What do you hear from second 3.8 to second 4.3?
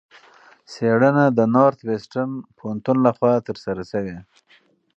شوې.